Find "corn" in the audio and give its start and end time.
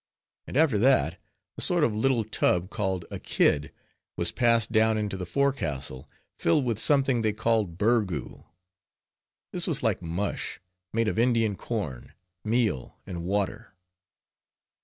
11.55-12.13